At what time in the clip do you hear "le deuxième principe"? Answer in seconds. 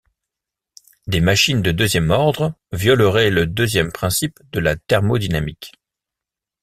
3.29-4.39